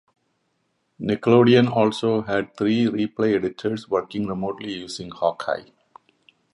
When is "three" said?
2.57-2.85